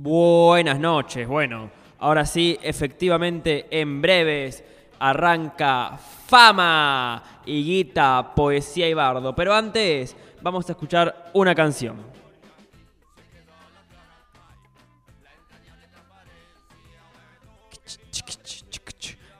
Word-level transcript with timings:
Buenas 0.00 0.78
noches. 0.78 1.26
Bueno, 1.26 1.72
ahora 1.98 2.24
sí, 2.24 2.56
efectivamente, 2.62 3.66
en 3.68 4.00
breves 4.00 4.62
arranca 5.00 5.98
Fama, 5.98 7.40
Higuita, 7.44 8.32
Poesía 8.32 8.88
y 8.88 8.94
Bardo. 8.94 9.34
Pero 9.34 9.52
antes, 9.52 10.16
vamos 10.40 10.68
a 10.68 10.72
escuchar 10.72 11.32
una 11.32 11.52
canción. 11.52 11.96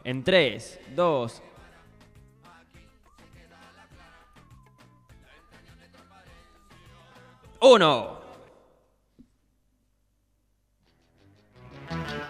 En 0.03 0.25
3, 0.25 0.81
2, 0.97 1.43
uno. 7.61 8.28
Thank 11.89 12.11
you. 12.11 12.28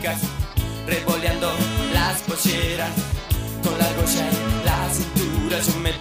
Chicas 0.00 0.20
Revoleando 0.86 1.50
las 1.92 2.22
polleras 2.22 2.90
Con 3.62 3.78
la 3.78 3.84
argolla 3.84 4.28
en 4.28 4.64
la 4.64 4.88
cintura 4.92 5.58
me 5.82 5.92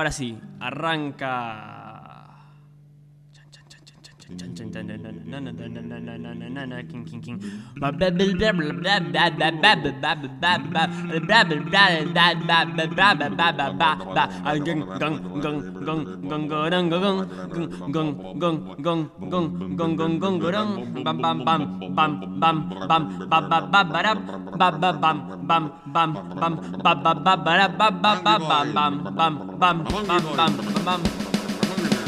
Ahora 0.00 0.12
sí, 0.12 0.40
arranca. 0.60 1.89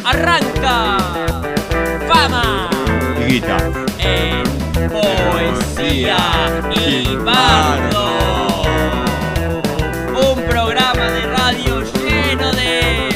Arranca 0.05 1.62
fama 2.09 2.71
Higuita. 3.21 3.57
en 3.99 4.43
poesía 4.91 6.17
y 6.75 7.17
bardo. 7.17 8.63
Un 10.15 10.43
programa 10.49 11.11
de 11.11 11.27
radio 11.27 11.83
lleno 11.83 12.53
de 12.53 13.09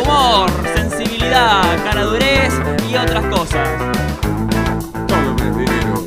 humor, 0.00 0.50
sensibilidad, 0.74 1.62
caradurez 1.84 2.52
y 2.90 2.96
otras 2.96 3.24
cosas. 3.26 3.68
Todo 5.06 5.34
me 5.34 5.50
dinero. 5.64 6.06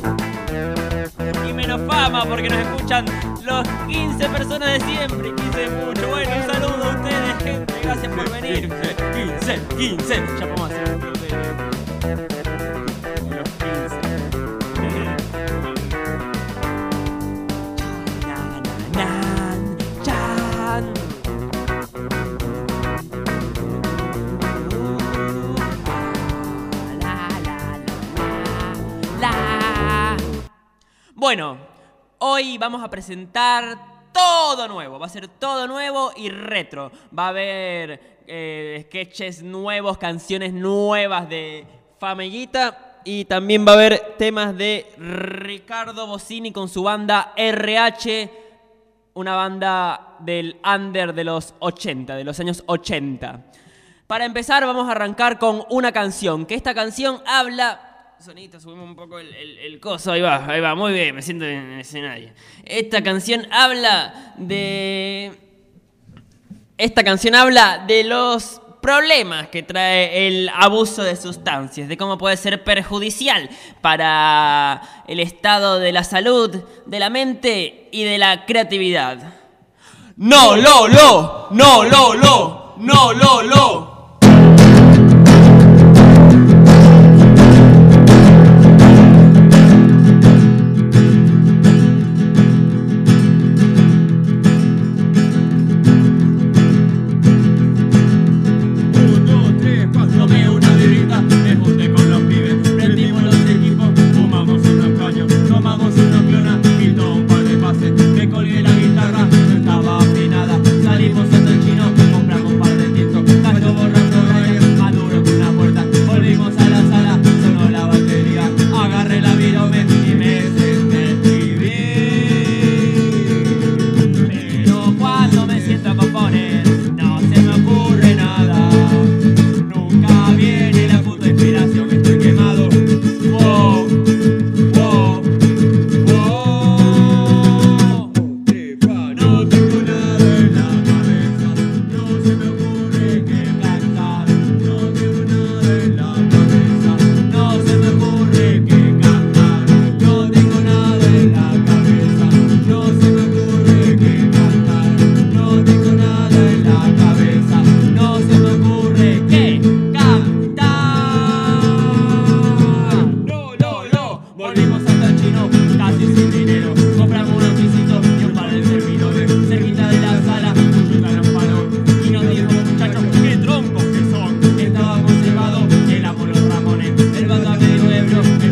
Y 1.48 1.52
menos 1.52 1.80
fama 1.86 2.24
porque 2.24 2.48
nos 2.48 2.58
escuchan 2.58 3.04
los 3.44 3.66
15 3.88 4.28
personas 4.28 4.72
de 4.72 4.80
siempre. 4.80 5.34
15 5.34 5.64
es 5.64 5.70
mucho. 5.70 6.08
Bueno, 6.08 6.30
un 6.36 6.52
saludo 6.52 6.84
a 6.84 6.96
ustedes, 6.96 7.42
gente. 7.44 7.74
Gracias 7.82 8.12
por 8.14 8.30
venir. 8.30 8.68
15, 8.68 9.60
15. 9.76 10.14
Ya 10.38 10.54
podemos 10.54 10.70
hacer 10.70 10.89
Bueno, 31.30 31.58
hoy 32.18 32.58
vamos 32.58 32.82
a 32.82 32.90
presentar 32.90 33.78
todo 34.12 34.66
nuevo. 34.66 34.98
Va 34.98 35.06
a 35.06 35.08
ser 35.08 35.28
todo 35.28 35.68
nuevo 35.68 36.10
y 36.16 36.28
retro. 36.28 36.90
Va 37.16 37.26
a 37.26 37.28
haber 37.28 38.18
eh, 38.26 38.84
sketches 38.88 39.40
nuevos, 39.40 39.96
canciones 39.96 40.52
nuevas 40.52 41.28
de 41.28 41.64
Famellita 42.00 42.98
y 43.04 43.26
también 43.26 43.64
va 43.64 43.70
a 43.70 43.74
haber 43.76 44.16
temas 44.18 44.56
de 44.56 44.92
Ricardo 44.98 46.08
Bossini 46.08 46.50
con 46.50 46.68
su 46.68 46.82
banda 46.82 47.32
RH, 47.36 48.30
una 49.14 49.36
banda 49.36 50.16
del 50.18 50.56
under 50.64 51.14
de 51.14 51.22
los 51.22 51.54
80, 51.60 52.16
de 52.16 52.24
los 52.24 52.40
años 52.40 52.64
80. 52.66 53.44
Para 54.08 54.24
empezar 54.24 54.66
vamos 54.66 54.88
a 54.88 54.90
arrancar 54.90 55.38
con 55.38 55.62
una 55.70 55.92
canción, 55.92 56.44
que 56.44 56.56
esta 56.56 56.74
canción 56.74 57.22
habla... 57.24 57.86
Sonita, 58.20 58.60
subimos 58.60 58.84
un 58.84 58.94
poco 58.96 59.18
el, 59.18 59.32
el- 59.34 59.58
el 59.58 59.80
coso, 59.80 60.12
ahí 60.12 60.20
va, 60.20 60.44
ahí 60.46 60.60
va, 60.60 60.74
muy 60.74 60.92
bien, 60.92 61.14
me 61.14 61.22
siento 61.22 61.46
en 61.46 61.72
el 61.72 61.80
escenario. 61.80 62.30
Esta 62.64 63.02
canción 63.02 63.46
habla 63.50 64.34
de... 64.36 65.32
Esta 66.76 67.02
canción 67.02 67.34
habla 67.34 67.84
de 67.86 68.04
los 68.04 68.60
problemas 68.82 69.48
que 69.48 69.62
trae 69.62 70.26
el 70.28 70.50
abuso 70.50 71.02
de 71.02 71.16
sustancias, 71.16 71.88
de 71.88 71.96
cómo 71.96 72.18
puede 72.18 72.36
ser 72.36 72.62
perjudicial 72.62 73.48
para 73.80 74.82
el 75.08 75.20
estado 75.20 75.78
de 75.78 75.92
la 75.92 76.04
salud, 76.04 76.62
de 76.86 76.98
la 76.98 77.08
mente 77.10 77.88
y 77.90 78.04
de 78.04 78.18
la 78.18 78.44
creatividad. 78.44 79.34
No, 80.16 80.56
lo, 80.56 80.88
lo, 80.88 81.48
no, 81.52 81.84
lo, 81.84 82.14
lo, 82.14 82.74
no, 82.78 83.12
lo, 83.14 83.42
lo. 83.42 83.89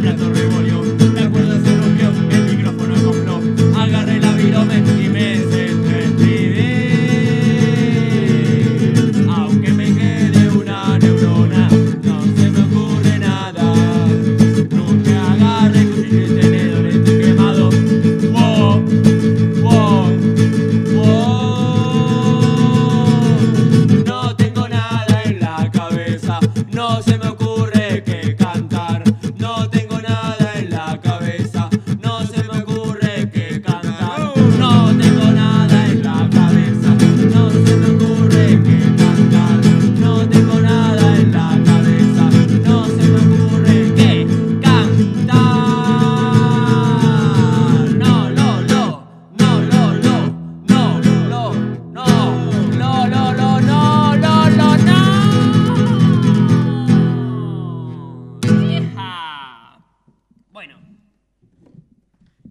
Ebrio, 0.06 0.60
el 0.60 0.67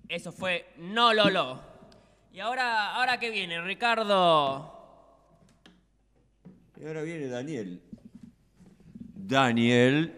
eso 0.10 0.32
fue 0.32 0.74
no, 0.78 1.14
lo, 1.14 1.30
lo. 1.30 1.60
Y 2.32 2.40
ahora, 2.40 2.96
ahora 2.96 3.20
qué 3.20 3.30
viene, 3.30 3.62
Ricardo. 3.62 4.74
Y 6.80 6.86
ahora 6.86 7.02
viene 7.02 7.28
Daniel. 7.28 7.82
Daniel 9.16 10.14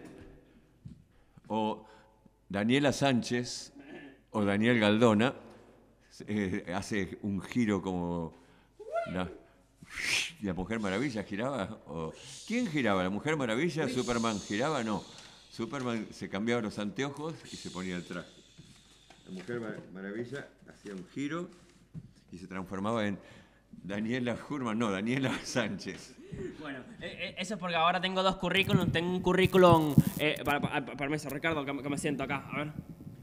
o 1.48 1.88
Daniela 2.48 2.94
Sánchez 2.94 3.74
o 4.32 4.46
Daniel 4.46 4.80
Galdona 4.80 5.34
eh, 6.28 6.66
hace 6.76 7.18
un 7.24 7.42
giro 7.42 7.82
como 7.82 8.36
la, 9.12 9.32
la 10.42 10.54
Mujer 10.54 10.80
Maravilla 10.80 11.24
giraba 11.24 11.82
o 11.88 12.14
quién 12.46 12.68
giraba 12.68 13.02
la 13.02 13.10
Mujer 13.10 13.36
Maravilla 13.36 13.90
Superman 13.90 14.40
giraba 14.40 14.84
no 14.84 15.04
Superman 15.50 16.08
se 16.12 16.30
cambiaba 16.30 16.62
los 16.62 16.78
anteojos 16.78 17.34
y 17.52 17.56
se 17.56 17.72
ponía 17.72 17.96
el 17.96 18.06
traje 18.06 18.39
la 19.30 19.36
Mujer 19.40 19.60
Ma- 19.60 19.76
Maravilla 19.94 20.48
hacía 20.70 20.94
un 20.94 21.06
giro 21.14 21.50
y 22.32 22.38
se 22.38 22.48
transformaba 22.48 23.06
en 23.08 23.18
Daniela 23.84 24.36
Jurman 24.38 24.78
no 24.78 24.92
Daniela 24.92 25.32
Sánchez 25.44 26.16
Bueno, 26.60 26.80
eh, 27.02 27.18
eh, 27.30 27.36
eso 27.38 27.54
es 27.56 27.60
porque 27.60 27.76
ahora 27.76 28.00
tengo 28.02 28.22
dos 28.22 28.36
currículums. 28.36 28.92
Tengo 28.92 29.10
un 29.10 29.20
currículum. 29.22 29.96
Eh, 30.20 30.42
para, 30.46 30.60
para- 30.62 30.86
para- 30.86 30.98
permiso, 30.98 31.28
Ricardo, 31.30 31.66
que, 31.66 31.74
me- 31.74 31.98
siento 31.98 32.24
acá. 32.24 32.46
A 32.54 32.58
ver. 32.58 32.72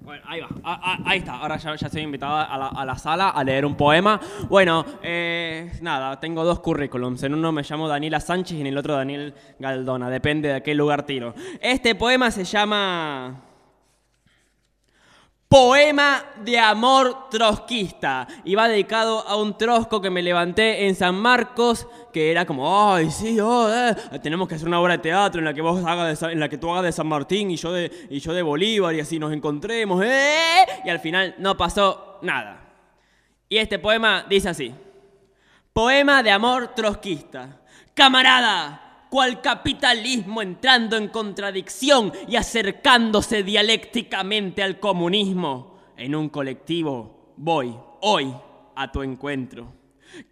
Bueno, 0.03 0.23
ahí 0.27 0.41
va. 0.41 0.49
Ah, 0.65 0.81
ah, 0.83 0.99
ahí 1.05 1.19
está. 1.19 1.35
Ahora 1.35 1.57
ya, 1.57 1.75
ya 1.77 1.87
estoy 1.87 2.03
invitada 2.03 2.45
a 2.45 2.85
la 2.85 2.99
sala 2.99 3.31
a 3.31 3.45
leer 3.45 3.65
un 3.65 3.77
poema. 3.77 4.21
Bueno, 4.49 4.85
eh, 5.03 5.71
nada, 5.83 6.19
tengo 6.21 6.45
dos 6.45 6.61
currículums. 6.61 7.23
En 7.25 7.35
uno 7.35 7.51
me 7.53 7.63
llamo 7.63 7.87
Daniela 7.89 8.19
Sánchez 8.21 8.57
y 8.59 8.61
en 8.61 8.67
el 8.69 8.79
otro 8.79 8.95
Daniel 8.95 9.35
Galdona. 9.61 10.09
Depende 10.11 10.49
de 10.53 10.63
qué 10.63 10.75
lugar 10.75 11.05
tiro. 11.07 11.35
Este 11.61 11.95
poema 11.95 12.31
se 12.33 12.45
llama. 12.45 13.43
Poema 15.49 16.25
de 16.43 16.59
amor 16.59 17.29
trotskista. 17.31 18.27
Y 18.45 18.57
va 18.57 18.69
dedicado 18.69 19.27
a 19.27 19.37
un 19.37 19.57
trosco 19.57 20.01
que 20.01 20.11
me 20.11 20.23
levanté 20.23 20.87
en 20.87 20.97
San 20.97 21.15
Marcos, 21.15 21.87
que 22.13 22.33
era 22.33 22.45
como, 22.45 22.93
ay, 22.93 23.11
sí, 23.11 23.39
tenemos 24.23 24.49
que 24.49 24.57
hacer 24.57 24.67
una 24.67 24.81
obra 24.81 24.95
de 24.95 25.03
teatro 25.03 25.39
en 25.39 25.45
la 25.45 25.55
que 25.55 25.63
vos 25.63 25.85
hagas 25.85 26.21
de 26.21 26.33
en 26.33 26.41
la 26.41 26.49
que 26.49 26.59
tú 26.59 26.71
hagas 26.71 26.85
de 26.85 26.93
San 26.93 27.07
Martín 27.07 27.51
y 27.51 27.57
yo 27.57 27.73
de, 27.73 28.09
y 28.11 28.19
yo 28.19 28.33
de 28.33 28.43
Bolívar 28.43 28.95
y 28.95 29.01
así 29.01 29.19
nos 29.19 29.33
encontremos, 29.33 30.05
eh. 30.05 30.67
Y 30.85 30.91
al 30.91 30.99
final 30.99 31.37
no 31.39 31.57
pasó 31.57 32.19
nada. 32.23 32.61
Y 33.49 33.59
este 33.59 33.79
poema 33.79 34.27
dice 34.29 34.49
así. 34.49 34.75
Poema 35.73 36.23
de 36.23 36.31
amor 36.33 36.75
trotskista. 36.75 37.61
Camarada, 37.95 38.86
cual 39.09 39.41
capitalismo 39.41 40.43
entrando 40.43 40.97
en 40.97 41.09
contradicción 41.09 42.13
y 42.29 42.37
acercándose 42.37 43.43
dialécticamente 43.43 44.63
al 44.63 44.81
comunismo, 44.81 45.79
en 45.97 46.15
un 46.15 46.29
colectivo 46.29 47.35
voy 47.37 47.77
hoy 48.01 48.33
a 48.75 48.93
tu 48.93 49.03
encuentro. 49.03 49.73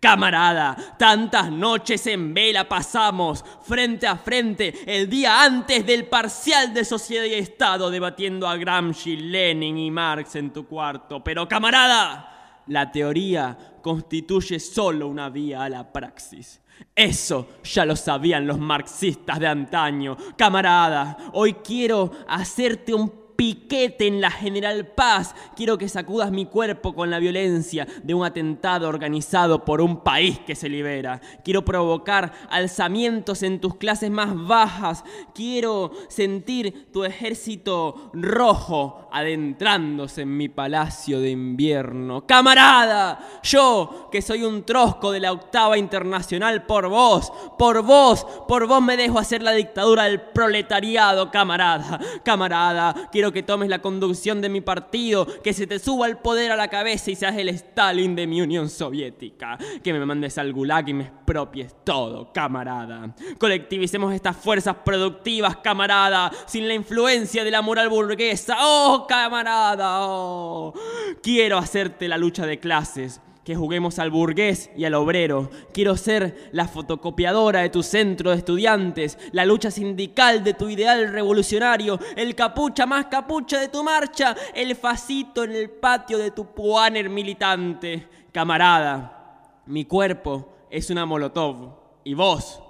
Camarada, 0.01 0.97
tantas 0.99 1.51
noches 1.51 2.07
en 2.07 2.33
vela 2.33 2.69
pasamos 2.69 3.45
frente 3.63 4.07
a 4.07 4.17
frente 4.17 4.73
el 4.87 5.11
día 5.11 5.45
antes 5.45 5.85
del 5.85 6.07
parcial 6.07 6.73
de 6.73 6.85
Sociedad 6.85 7.25
y 7.25 7.35
Estado 7.35 7.91
debatiendo 7.91 8.49
a 8.49 8.57
Gramsci, 8.57 9.17
Lenin 9.17 9.77
y 9.77 9.91
Marx 9.91 10.37
en 10.37 10.53
tu 10.53 10.67
cuarto. 10.67 11.23
Pero 11.23 11.49
camarada, 11.49 12.63
la 12.69 12.91
teoría 12.91 13.57
constituye 13.83 14.59
solo 14.59 15.09
una 15.09 15.29
vía 15.29 15.65
a 15.65 15.69
la 15.69 15.93
praxis. 15.93 16.63
Eso 16.95 17.49
ya 17.65 17.85
lo 17.85 17.97
sabían 17.97 18.47
los 18.47 18.59
marxistas 18.59 19.41
de 19.41 19.49
antaño. 19.49 20.17
Camarada, 20.37 21.17
hoy 21.33 21.55
quiero 21.55 22.13
hacerte 22.29 22.95
un 22.95 23.24
piquete 23.37 24.07
en 24.07 24.21
la 24.21 24.31
General 24.31 24.87
Paz. 24.87 25.35
Quiero 25.57 25.79
que 25.79 25.89
sacudas 25.89 26.31
mi 26.31 26.47
cuerpo 26.47 26.95
con 26.95 27.11
la 27.11 27.19
violencia 27.19 27.87
de 28.03 28.15
un 28.15 28.25
atentado 28.25 28.89
organizado 28.89 29.65
por 29.65 29.81
un 29.81 30.03
país 30.03 30.39
que 30.41 30.55
se 30.55 30.69
libera. 30.69 31.21
Quiero 31.45 31.65
provocar 31.65 32.33
alzamientos 32.51 33.43
en 33.43 33.61
tus 33.61 33.77
clases 33.77 34.11
más 34.11 34.35
bajas. 34.35 35.05
Quiero 35.35 35.93
sentir 36.09 36.89
tu 36.93 37.05
ejército 37.05 38.11
rojo 38.13 39.09
adentrándose 39.13 40.23
en 40.23 40.37
mi 40.37 40.49
palacio 40.49 41.21
de 41.21 41.31
invierno. 41.31 42.27
Camarada, 42.27 43.41
yo 43.43 44.09
que 44.11 44.23
soy 44.23 44.43
un 44.43 44.65
trosco 44.65 45.13
de 45.13 45.21
la 45.21 45.33
octava 45.33 45.79
internacional 45.79 46.65
por 46.67 46.89
vos, 46.89 47.33
por 47.59 47.83
vos, 47.83 48.27
por 48.49 48.67
vos 48.67 48.83
me 48.83 48.97
dejo 48.97 49.19
hacer 49.19 49.43
la 49.43 49.53
dictadura 49.53 50.05
del 50.05 50.21
proletariado, 50.21 51.31
camarada. 51.31 52.01
Camarada, 52.25 53.09
quiero 53.13 53.24
que 53.33 53.43
tomes 53.43 53.69
la 53.69 53.81
conducción 53.81 54.41
de 54.41 54.49
mi 54.49 54.61
partido, 54.61 55.27
que 55.43 55.53
se 55.53 55.67
te 55.67 55.79
suba 55.79 56.07
el 56.07 56.19
poder 56.19 56.53
a 56.53 56.57
la 56.57 56.69
cabeza 56.69 57.11
y 57.11 57.17
seas 57.17 57.37
el 57.37 57.49
Stalin 57.51 58.15
de 58.15 58.27
mi 58.27 58.41
Unión 58.41 58.69
Soviética. 58.69 59.59
Que 59.83 59.93
me 59.93 60.05
mandes 60.05 60.39
al 60.39 60.53
gulag 60.53 60.89
y 60.89 60.95
me 60.95 61.05
expropies 61.05 61.75
todo, 61.85 62.33
camarada. 62.33 63.15
Colectivicemos 63.39 64.13
estas 64.15 64.37
fuerzas 64.37 64.77
productivas, 64.85 65.57
camarada, 65.59 66.31
sin 66.47 66.69
la 66.69 66.75
influencia 66.75 67.45
de 67.45 67.51
la 67.51 67.63
moral 67.63 67.89
burguesa. 67.89 68.57
¡Oh, 68.61 69.07
camarada! 69.09 70.07
Oh. 70.07 70.75
Quiero 71.23 71.59
hacerte 71.59 72.09
la 72.09 72.19
lucha 72.19 72.47
de 72.47 72.59
clases 72.59 73.21
que 73.45 73.55
juguemos 73.55 73.99
al 73.99 74.11
burgués 74.11 74.71
y 74.77 74.85
al 74.85 74.95
obrero. 74.95 75.51
Quiero 75.73 75.97
ser 75.97 76.49
la 76.53 76.67
fotocopiadora 76.67 77.61
de 77.61 77.69
tu 77.69 77.83
centro 77.83 78.31
de 78.31 78.39
estudiantes, 78.39 79.19
la 79.33 79.45
lucha 79.45 79.71
sindical 79.71 80.43
de 80.43 80.55
tu 80.55 80.69
ideal 80.69 81.13
revolucionario, 81.13 82.01
el 82.17 82.35
capucha 82.35 82.87
más 82.87 83.07
capucha 83.07 83.61
de 83.61 83.69
tu 83.69 83.85
marcha, 83.85 84.35
el 84.55 84.75
facito 84.75 85.45
en 85.45 85.53
el 85.53 85.71
patio 85.71 86.19
de 86.19 86.31
tu 86.31 86.55
puaner 86.55 87.11
militante. 87.11 88.09
Camarada, 88.33 89.63
mi 89.67 89.85
cuerpo 89.85 90.49
es 90.71 90.91
una 90.91 91.07
molotov 91.07 92.01
y 92.03 92.15
vos, 92.15 92.61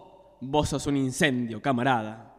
vos 0.40 0.68
sos 0.68 0.86
un 0.86 0.96
incendio, 0.96 1.62
camarada. 1.62 2.32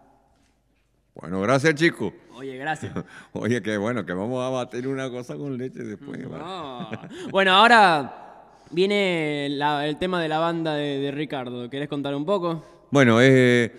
Bueno, 1.15 1.39
gracias, 1.39 1.75
chico. 1.75 2.11
Oye, 2.33 2.57
gracias. 2.57 2.93
Oye, 3.31 3.61
qué 3.61 3.77
bueno, 3.77 4.05
que 4.05 4.11
vamos 4.11 4.43
a 4.43 4.49
batir 4.49 4.85
una 4.89 5.09
cosa 5.09 5.37
con 5.37 5.57
leche 5.57 5.81
después. 5.81 6.29
¿vale? 6.29 6.43
No. 6.43 6.89
Bueno, 7.31 7.53
ahora 7.53 8.25
viene 8.72 9.45
el 9.48 9.98
tema 9.98 10.22
de 10.22 10.27
la 10.27 10.39
banda 10.39 10.75
de, 10.75 11.12
Ricardo. 11.12 11.69
¿Querés 11.69 11.88
contar 11.88 12.15
un 12.15 12.25
poco? 12.25 12.63
Bueno, 12.91 13.22
eh, 13.22 13.72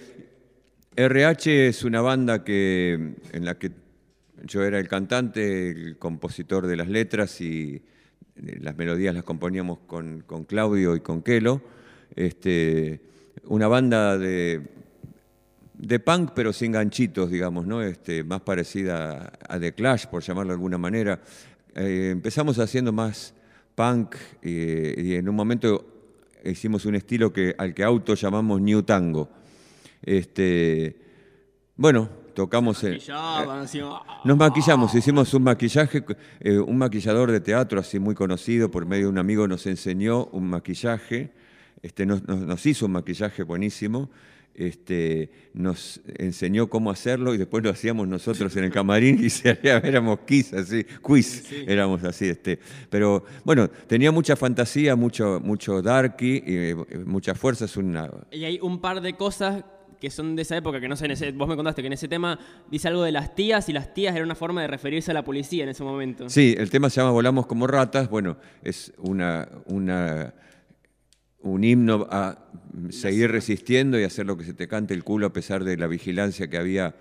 RH 0.94 1.68
es 1.68 1.84
una 1.84 2.00
banda 2.00 2.44
que, 2.44 3.14
en 3.32 3.44
la 3.44 3.58
que 3.58 3.70
yo 4.44 4.64
era 4.64 4.78
el 4.78 4.88
cantante, 4.88 5.70
el 5.70 5.98
compositor 5.98 6.66
de 6.66 6.76
las 6.76 6.88
letras 6.88 7.40
y 7.40 7.82
eh, 8.36 8.58
las 8.60 8.76
melodías 8.76 9.14
las 9.14 9.24
componíamos 9.24 9.78
con, 9.86 10.22
con 10.26 10.44
Claudio 10.44 10.96
y 10.96 11.00
con 11.00 11.22
Kelo. 11.22 11.60
Este, 12.14 13.00
una 13.44 13.68
banda 13.68 14.16
de, 14.18 14.62
de 15.78 16.00
punk, 16.00 16.30
pero 16.34 16.52
sin 16.52 16.72
ganchitos, 16.72 17.30
digamos, 17.30 17.66
¿no? 17.66 17.82
Este, 17.82 18.24
más 18.24 18.40
parecida 18.40 19.32
a 19.48 19.58
The 19.58 19.72
Clash, 19.72 20.06
por 20.06 20.22
llamarlo 20.22 20.52
de 20.52 20.54
alguna 20.54 20.78
manera. 20.78 21.20
Eh, 21.74 22.10
empezamos 22.12 22.58
haciendo 22.58 22.92
más 22.92 23.34
punk 23.76 24.16
eh, 24.42 24.94
y 24.98 25.14
en 25.14 25.28
un 25.28 25.36
momento 25.36 25.86
hicimos 26.44 26.84
un 26.86 26.96
estilo 26.96 27.32
que, 27.32 27.54
al 27.56 27.74
que 27.74 27.84
auto 27.84 28.14
llamamos 28.14 28.60
New 28.60 28.82
Tango. 28.82 29.28
Este, 30.02 30.96
bueno, 31.76 32.08
tocamos 32.34 32.82
Maquillaban, 32.82 33.66
ah. 33.82 34.20
nos 34.24 34.36
maquillamos, 34.36 34.94
hicimos 34.94 35.32
un 35.34 35.42
maquillaje, 35.42 36.04
eh, 36.40 36.58
un 36.58 36.78
maquillador 36.78 37.30
de 37.32 37.40
teatro 37.40 37.80
así 37.80 37.98
muy 37.98 38.14
conocido, 38.14 38.70
por 38.70 38.86
medio 38.86 39.04
de 39.04 39.10
un 39.10 39.18
amigo 39.18 39.46
nos 39.48 39.66
enseñó 39.66 40.26
un 40.26 40.48
maquillaje, 40.48 41.32
este, 41.82 42.06
nos, 42.06 42.26
nos- 42.26 42.40
nos 42.40 42.66
hizo 42.66 42.86
un 42.86 42.92
maquillaje 42.92 43.42
buenísimo, 43.42 44.10
este, 44.56 45.30
nos 45.54 46.00
enseñó 46.18 46.68
cómo 46.68 46.90
hacerlo 46.90 47.34
y 47.34 47.38
después 47.38 47.62
lo 47.62 47.70
hacíamos 47.70 48.08
nosotros 48.08 48.56
en 48.56 48.64
el 48.64 48.70
camarín 48.72 49.22
y 49.24 49.30
se 49.30 49.58
éramos 49.62 50.20
quiz, 50.26 50.52
así, 50.54 50.84
quiz, 51.02 51.44
éramos 51.66 52.02
así. 52.04 52.26
Este. 52.28 52.58
Pero 52.90 53.24
bueno, 53.44 53.68
tenía 53.68 54.10
mucha 54.12 54.36
fantasía, 54.36 54.96
mucho, 54.96 55.40
mucho 55.42 55.82
darky, 55.82 56.42
eh, 56.46 56.74
mucha 57.04 57.34
fuerza, 57.34 57.66
es 57.66 57.76
una, 57.76 58.10
Y 58.30 58.44
hay 58.44 58.58
un 58.60 58.80
par 58.80 59.00
de 59.00 59.14
cosas 59.14 59.64
que 60.00 60.10
son 60.10 60.36
de 60.36 60.42
esa 60.42 60.56
época, 60.58 60.78
que 60.78 60.88
no 60.88 60.94
sé, 60.96 61.06
en 61.06 61.12
ese- 61.12 61.32
vos 61.32 61.48
me 61.48 61.56
contaste 61.56 61.80
que 61.80 61.86
en 61.86 61.94
ese 61.94 62.06
tema 62.06 62.38
dice 62.70 62.86
algo 62.88 63.02
de 63.02 63.12
las 63.12 63.34
tías 63.34 63.68
y 63.70 63.72
las 63.72 63.94
tías 63.94 64.14
era 64.14 64.24
una 64.26 64.34
forma 64.34 64.60
de 64.60 64.66
referirse 64.66 65.10
a 65.10 65.14
la 65.14 65.24
policía 65.24 65.62
en 65.62 65.70
ese 65.70 65.84
momento. 65.84 66.28
Sí, 66.28 66.54
el 66.58 66.68
tema 66.68 66.90
se 66.90 67.00
llama 67.00 67.12
Volamos 67.12 67.46
como 67.46 67.66
ratas. 67.66 68.10
Bueno, 68.10 68.36
es 68.62 68.92
una, 68.98 69.48
una, 69.64 70.34
un 71.46 71.64
himno 71.64 72.06
a 72.10 72.38
seguir 72.90 73.30
resistiendo 73.30 73.98
y 73.98 74.04
hacer 74.04 74.26
lo 74.26 74.36
que 74.36 74.44
se 74.44 74.54
te 74.54 74.68
cante 74.68 74.94
el 74.94 75.04
culo 75.04 75.26
a 75.26 75.32
pesar 75.32 75.64
de 75.64 75.76
la 75.76 75.86
vigilancia 75.86 76.48
que 76.48 76.58
había 76.58 76.94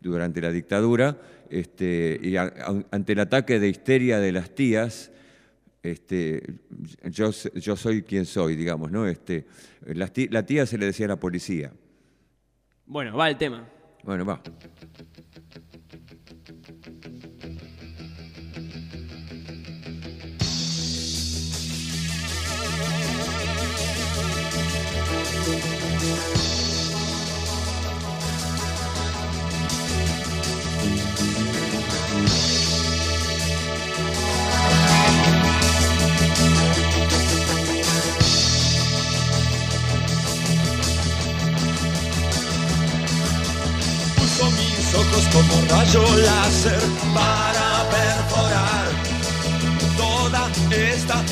durante 0.00 0.40
la 0.40 0.50
dictadura. 0.50 1.18
Este, 1.50 2.18
y 2.22 2.36
a- 2.36 2.42
a- 2.44 2.84
ante 2.90 3.12
el 3.12 3.20
ataque 3.20 3.58
de 3.60 3.68
histeria 3.68 4.18
de 4.18 4.32
las 4.32 4.50
tías, 4.54 5.10
este, 5.82 6.42
yo, 7.04 7.32
soy 7.76 8.02
quien 8.02 8.24
soy, 8.26 8.56
digamos, 8.56 8.90
¿no? 8.90 9.06
Este, 9.06 9.46
tí- 10.12 10.28
la 10.28 10.44
tía 10.46 10.66
se 10.66 10.78
le 10.78 10.86
decía 10.86 11.06
a 11.06 11.10
la 11.10 11.20
policía. 11.20 11.72
Bueno, 12.86 13.16
va 13.16 13.28
el 13.28 13.36
tema. 13.36 13.68
Bueno, 14.02 14.24
va. 14.24 14.42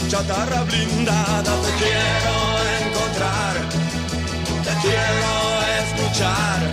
Chatarra 0.09 0.65
blindada. 0.65 1.53
Te 1.63 1.73
quiero 1.79 2.35
encontrar, 2.81 3.55
te 4.65 4.75
quiero 4.83 5.33
escuchar. 5.83 6.72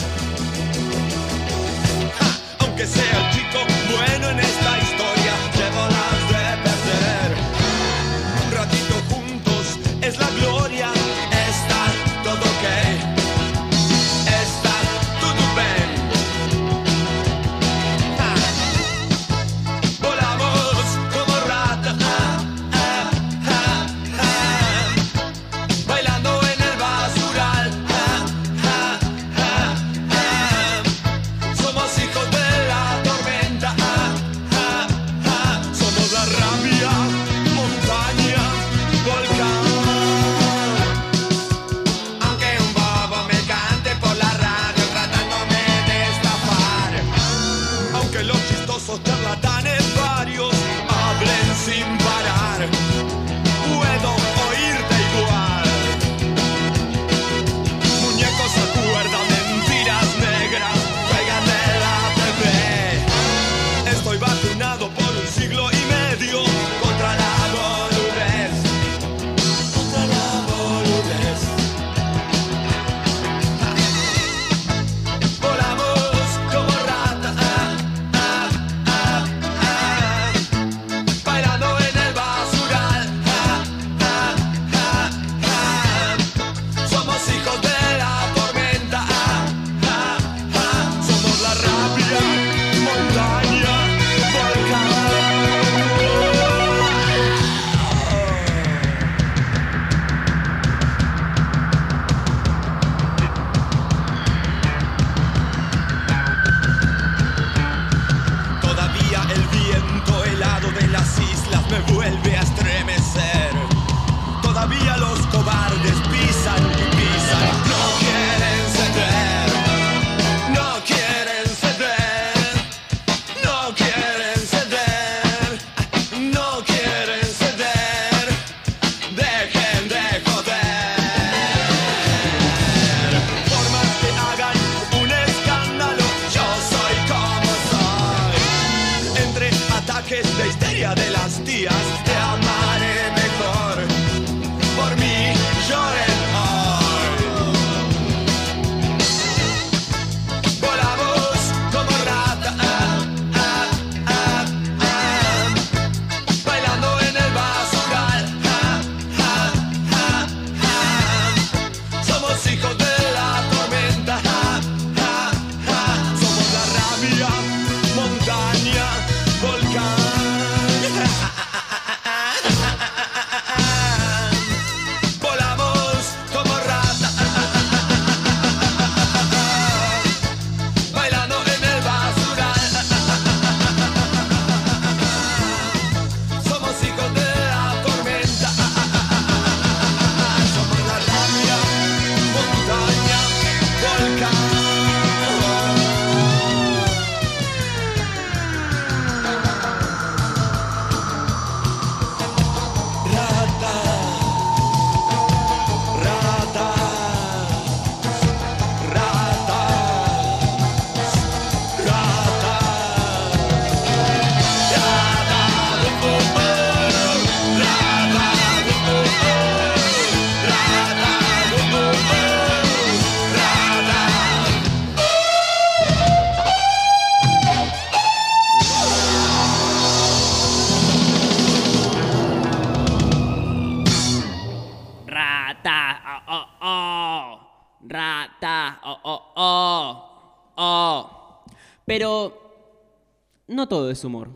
No 243.60 243.68
todo 243.68 243.92
es 243.92 244.06
humor. 244.06 244.30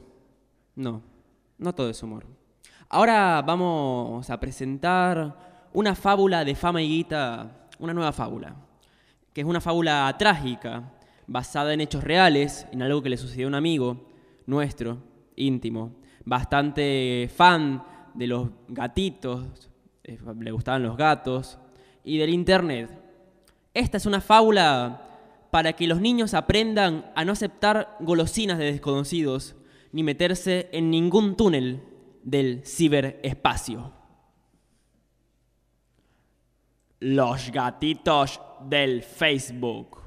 No, 0.76 1.02
no 1.58 1.74
todo 1.74 1.90
es 1.90 2.04
humor. 2.04 2.26
Ahora 2.90 3.42
vamos 3.42 4.30
a 4.30 4.38
presentar 4.38 5.70
una 5.72 5.96
fábula 5.96 6.44
de 6.44 6.56
fama 6.56 6.82
y 6.82 6.90
guita, 6.90 7.70
una 7.80 7.94
nueva 7.94 8.12
fábula, 8.12 8.54
que 9.32 9.40
es 9.40 9.48
una 9.48 9.62
fábula 9.62 10.14
trágica, 10.20 10.92
basada 11.26 11.74
en 11.74 11.80
hechos 11.80 12.04
reales, 12.04 12.68
en 12.74 12.82
algo 12.82 13.02
que 13.02 13.10
le 13.10 13.16
sucedió 13.16 13.48
a 13.48 13.48
un 13.48 13.56
amigo 13.56 14.10
nuestro, 14.46 14.98
íntimo, 15.38 15.96
bastante 16.26 17.32
fan 17.34 17.82
de 18.14 18.28
los 18.28 18.50
gatitos, 18.68 19.70
eh, 20.04 20.20
le 20.38 20.52
gustaban 20.52 20.84
los 20.84 20.98
gatos, 20.98 21.58
y 22.04 22.18
del 22.18 22.30
internet. 22.30 22.90
Esta 23.74 23.96
es 23.96 24.06
una 24.06 24.20
fábula 24.20 25.13
para 25.54 25.74
que 25.74 25.86
los 25.86 26.02
niños 26.02 26.34
aprendan 26.34 27.12
a 27.14 27.24
no 27.26 27.34
aceptar 27.34 27.96
golosinas 28.00 28.58
de 28.58 28.72
desconocidos 28.72 29.56
ni 29.92 30.02
meterse 30.02 30.68
en 30.72 30.90
ningún 30.90 31.36
túnel 31.38 31.84
del 32.24 32.66
ciberespacio. 32.66 33.94
Los 37.02 37.52
gatitos 37.52 38.42
del 38.68 39.04
Facebook. 39.04 40.03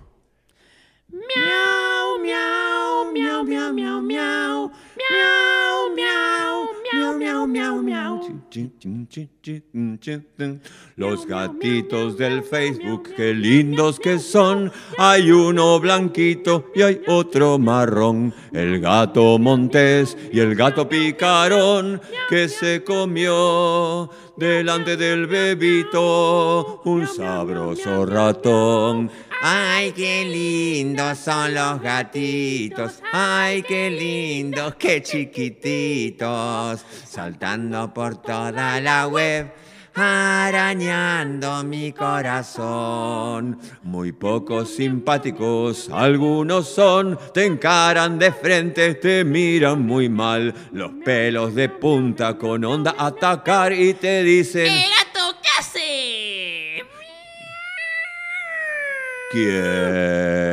Los 10.96 11.26
gatitos 11.26 12.16
del 12.16 12.42
Facebook, 12.42 13.10
qué 13.16 13.34
lindos 13.34 14.00
que 14.00 14.18
son. 14.18 14.72
Hay 14.98 15.30
uno 15.30 15.78
blanquito 15.80 16.70
y 16.74 16.82
hay 16.82 17.00
otro 17.06 17.58
marrón. 17.58 18.34
El 18.52 18.80
gato 18.80 19.38
montés 19.38 20.16
y 20.32 20.40
el 20.40 20.54
gato 20.54 20.88
picarón 20.88 22.00
que 22.28 22.48
se 22.48 22.82
comió 22.82 24.10
delante 24.36 24.96
del 24.96 25.26
bebito 25.26 26.82
un 26.84 27.06
sabroso 27.06 28.04
ratón. 28.06 29.10
Ay, 29.42 29.92
qué 29.92 30.24
lindos 30.24 31.18
son 31.18 31.54
los 31.54 31.80
gatitos. 31.80 33.02
Ay, 33.12 33.62
qué 33.62 33.90
lindos, 33.90 34.74
qué 34.76 35.02
chiquititos. 35.02 36.84
Saltando 37.06 37.92
por 37.92 38.16
toda 38.16 38.80
la 38.80 39.06
web. 39.08 39.52
Arañando 39.98 41.64
mi 41.64 41.90
corazón. 41.90 43.58
Muy 43.82 44.12
pocos 44.12 44.68
simpáticos, 44.74 45.88
algunos 45.90 46.68
son. 46.68 47.18
Te 47.32 47.46
encaran 47.46 48.18
de 48.18 48.30
frente, 48.30 48.96
te 48.96 49.24
miran 49.24 49.80
muy 49.80 50.10
mal. 50.10 50.52
Los 50.72 50.90
pelos 51.02 51.54
de 51.54 51.70
punta 51.70 52.36
con 52.36 52.62
onda 52.66 52.94
atacar 52.98 53.72
y 53.72 53.94
te 53.94 54.22
dicen. 54.22 54.66
¡Eh, 54.66 54.84
gato, 54.98 55.38
qué 55.40 55.48
hace! 55.58 56.84
Quiero 59.32 60.45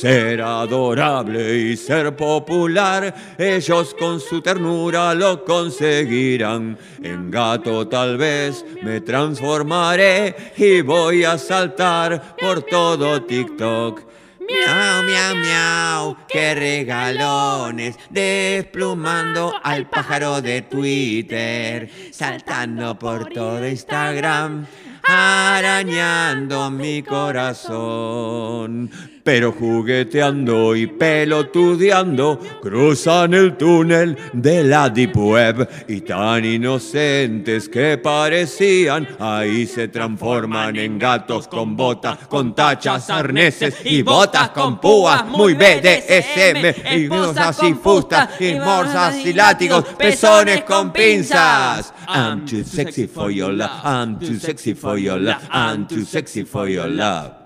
ser 0.00 0.40
adorable 0.40 1.58
y 1.58 1.76
ser 1.76 2.16
popular. 2.16 3.14
Ellos 3.36 3.94
con 3.98 4.18
su 4.18 4.40
ternura 4.40 5.14
lo 5.14 5.44
conseguirán. 5.44 6.78
En 7.02 7.30
gato 7.30 7.86
tal 7.86 8.16
vez 8.16 8.64
me 8.82 9.00
transformaré 9.00 10.34
y 10.56 10.80
voy 10.80 11.24
a 11.24 11.36
saltar 11.36 12.36
por 12.38 12.62
todo 12.62 13.22
TikTok. 13.22 14.10
Miau, 14.50 15.02
miau, 15.04 15.34
miau, 15.36 16.16
qué 16.26 16.54
regalones, 16.56 17.96
desplumando 18.10 19.54
al 19.62 19.88
pájaro 19.88 20.42
de 20.42 20.62
Twitter, 20.62 21.88
saltando 22.10 22.98
por 22.98 23.28
todo 23.28 23.64
Instagram, 23.68 24.66
arañando 25.04 26.68
mi 26.72 27.00
corazón. 27.04 28.90
Pero 29.32 29.52
jugueteando 29.52 30.74
y 30.74 30.88
pelotudeando, 30.88 32.36
cruzan 32.60 33.32
el 33.32 33.56
túnel 33.56 34.16
de 34.32 34.64
la 34.64 34.90
Deep 34.90 35.16
Web 35.16 35.68
y 35.86 36.00
tan 36.00 36.44
inocentes 36.44 37.68
que 37.68 37.96
parecían, 37.98 39.06
ahí 39.20 39.68
se 39.68 39.86
transforman 39.86 40.74
en 40.74 40.98
gatos 40.98 41.46
con 41.46 41.76
botas, 41.76 42.26
con 42.26 42.56
tachas, 42.56 43.08
arneses 43.08 43.76
y 43.84 44.02
botas 44.02 44.50
con 44.50 44.80
púas, 44.80 45.24
muy 45.24 45.54
BDSM, 45.54 46.96
y 46.96 47.06
cosas 47.06 47.62
y 47.62 47.74
fustas, 47.74 48.30
y 48.40 48.54
morsas 48.54 49.14
y 49.24 49.32
látigos, 49.32 49.84
pezones 49.96 50.64
con 50.64 50.92
pinzas. 50.92 51.94
I'm 52.08 52.44
too 52.44 52.64
sexy 52.64 53.06
for 53.06 53.30
your 53.30 53.52
love, 53.52 53.70
I'm 53.84 54.18
too 54.18 54.40
sexy 54.40 54.74
for 54.74 54.98
your 54.98 55.20
love, 55.20 55.40
I'm 55.52 55.86
too 55.86 56.04
sexy 56.04 56.42
for 56.42 56.68
your 56.68 56.88
love. 56.88 57.39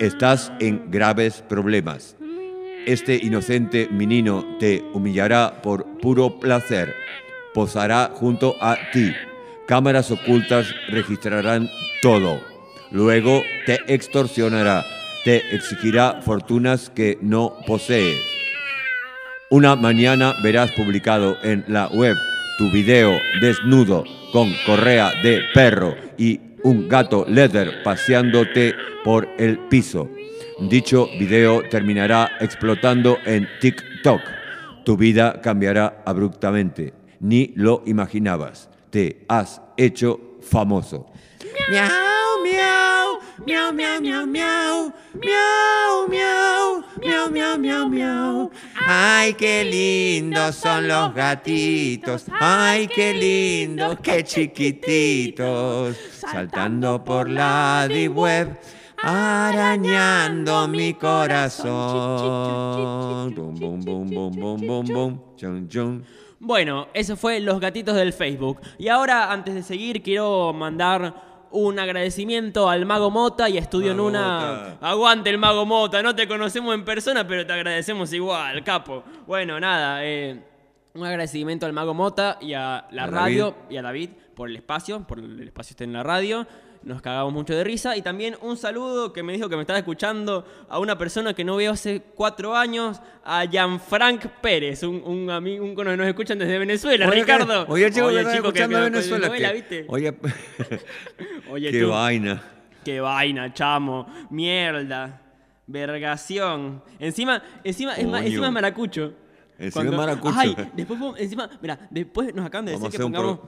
Estás 0.00 0.52
en 0.60 0.92
graves 0.92 1.42
problemas. 1.48 2.16
Este 2.86 3.16
inocente 3.16 3.88
menino 3.90 4.46
te 4.60 4.84
humillará 4.92 5.60
por 5.60 5.84
puro 5.98 6.38
placer. 6.38 6.94
Posará 7.52 8.12
junto 8.14 8.54
a 8.60 8.76
ti. 8.92 9.12
Cámaras 9.66 10.12
ocultas 10.12 10.72
registrarán 10.88 11.68
todo. 12.00 12.40
Luego 12.92 13.42
te 13.66 13.80
extorsionará. 13.92 14.84
Te 15.24 15.38
exigirá 15.52 16.22
fortunas 16.22 16.90
que 16.90 17.18
no 17.20 17.56
posees. 17.66 18.20
Una 19.50 19.74
mañana 19.74 20.34
verás 20.44 20.70
publicado 20.70 21.36
en 21.42 21.64
la 21.66 21.88
web 21.88 22.16
tu 22.56 22.70
video 22.70 23.18
desnudo 23.40 24.04
con 24.32 24.52
correa 24.64 25.10
de 25.22 25.42
perro 25.54 25.94
y 26.16 26.47
un 26.62 26.88
gato 26.88 27.24
leather 27.28 27.82
paseándote 27.82 28.74
por 29.04 29.28
el 29.38 29.58
piso. 29.68 30.08
Dicho 30.60 31.08
video 31.18 31.62
terminará 31.70 32.32
explotando 32.40 33.18
en 33.24 33.48
TikTok. 33.60 34.20
Tu 34.84 34.96
vida 34.96 35.40
cambiará 35.40 36.02
abruptamente. 36.04 36.94
Ni 37.20 37.52
lo 37.56 37.82
imaginabas. 37.86 38.68
Te 38.90 39.24
has 39.28 39.60
hecho 39.76 40.38
famoso. 40.40 41.06
Miau, 41.70 42.07
Miau, 43.46 43.72
miau, 43.72 44.00
miau, 44.00 44.26
miau. 44.26 44.92
Miau, 45.14 46.08
miau. 46.08 46.84
Miau, 47.02 47.30
miau, 47.30 47.58
miau, 47.58 47.88
miau. 47.88 48.50
Ay, 48.86 49.34
qué 49.34 49.64
lindos 49.64 50.56
son 50.56 50.88
los 50.88 51.14
gatitos. 51.14 52.26
Ay, 52.40 52.88
qué 52.88 53.14
lindos, 53.14 53.98
qué 54.02 54.24
chiquititos. 54.24 55.96
Saltando 56.20 57.02
por 57.04 57.28
la 57.28 57.86
D-Web 57.88 58.58
arañando 59.02 60.68
mi 60.68 60.94
corazón. 60.94 61.68
Bueno, 66.40 66.88
eso 66.94 67.16
fue 67.16 67.40
Los 67.40 67.60
Gatitos 67.60 67.96
del 67.96 68.12
Facebook. 68.12 68.60
Y 68.78 68.88
ahora, 68.88 69.32
antes 69.32 69.54
de 69.54 69.62
seguir, 69.62 70.02
quiero 70.02 70.52
mandar 70.52 71.27
un 71.50 71.78
agradecimiento 71.78 72.68
al 72.68 72.86
Mago 72.86 73.10
Mota 73.10 73.48
y 73.48 73.56
a 73.56 73.60
Estudio 73.60 73.94
Mago 73.94 74.04
Nuna. 74.04 74.38
Mota. 74.38 74.88
Aguante 74.88 75.30
el 75.30 75.38
Mago 75.38 75.66
Mota, 75.66 76.02
no 76.02 76.14
te 76.14 76.28
conocemos 76.28 76.74
en 76.74 76.84
persona, 76.84 77.26
pero 77.26 77.46
te 77.46 77.52
agradecemos 77.52 78.12
igual, 78.12 78.62
capo. 78.64 79.02
Bueno, 79.26 79.58
nada, 79.58 80.04
eh, 80.04 80.42
un 80.94 81.04
agradecimiento 81.04 81.66
al 81.66 81.72
Mago 81.72 81.94
Mota 81.94 82.38
y 82.40 82.54
a 82.54 82.86
la 82.90 83.04
A 83.04 83.06
radio 83.06 83.54
y 83.70 83.76
a 83.76 83.82
David 83.82 84.10
por 84.34 84.48
el 84.48 84.56
espacio, 84.56 85.06
por 85.06 85.18
el 85.18 85.40
espacio 85.40 85.72
este 85.72 85.84
en 85.84 85.92
la 85.92 86.02
radio. 86.02 86.46
Nos 86.88 87.02
cagamos 87.02 87.34
mucho 87.34 87.54
de 87.54 87.62
risa. 87.64 87.96
Y 87.98 88.02
también 88.02 88.34
un 88.40 88.56
saludo 88.56 89.12
que 89.12 89.22
me 89.22 89.34
dijo 89.34 89.48
que 89.50 89.56
me 89.56 89.60
estaba 89.60 89.78
escuchando 89.78 90.46
a 90.70 90.78
una 90.78 90.96
persona 90.96 91.34
que 91.34 91.44
no 91.44 91.56
veo 91.56 91.72
hace 91.72 92.00
cuatro 92.14 92.56
años, 92.56 93.00
a 93.24 93.44
Gianfranc 93.44 94.24
Pérez, 94.40 94.82
un, 94.84 95.02
un 95.04 95.28
amigo, 95.30 95.64
un 95.66 95.74
cono 95.74 95.90
que 95.90 95.96
nos 95.98 96.06
escuchan 96.06 96.38
desde 96.38 96.58
Venezuela, 96.58 97.06
Oye, 97.06 97.20
Ricardo. 97.20 97.66
que- 97.66 97.72
Oye, 97.72 97.90
chico, 97.92 98.06
Oye, 98.06 98.24
que 98.24 98.30
chico, 98.32 98.42
que- 98.52 98.60
escuchando 98.60 98.76
que- 98.76 98.80
a 98.80 98.84
Venezuela. 98.84 99.26
novela, 99.28 99.52
¿viste? 99.52 99.84
Oye, 99.88 100.14
Oye, 101.50 101.70
qué 101.70 101.80
tú. 101.82 101.88
vaina. 101.90 102.42
Qué 102.84 103.00
vaina, 103.00 103.52
chamo. 103.52 104.06
Mierda. 104.30 105.20
Vergación. 105.66 106.82
Encima, 106.98 107.42
encima, 107.64 107.92
es, 107.92 107.98
encima 107.98 108.46
es 108.46 108.52
maracucho. 108.52 109.12
Encima 109.58 109.84
es 109.84 109.92
maracucho. 109.92 110.34
Ay, 110.38 110.56
después, 110.74 110.98
encima, 111.18 111.50
mira, 111.60 111.78
después 111.90 112.34
nos 112.34 112.46
acaban 112.46 112.64
de 112.64 112.72
Vamos 112.72 112.88
decir 112.90 112.98
que 112.98 113.02
pongamos. 113.04 113.38